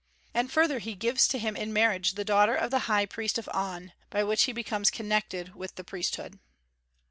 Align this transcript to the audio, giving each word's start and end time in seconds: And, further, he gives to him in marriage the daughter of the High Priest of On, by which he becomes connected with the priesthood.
And, 0.33 0.51
further, 0.51 0.79
he 0.79 0.95
gives 0.95 1.27
to 1.27 1.37
him 1.37 1.55
in 1.55 1.71
marriage 1.71 2.13
the 2.13 2.25
daughter 2.25 2.55
of 2.55 2.71
the 2.71 2.79
High 2.89 3.05
Priest 3.05 3.37
of 3.37 3.47
On, 3.53 3.93
by 4.09 4.23
which 4.23 4.45
he 4.45 4.51
becomes 4.51 4.89
connected 4.89 5.53
with 5.53 5.75
the 5.75 5.83
priesthood. 5.83 6.39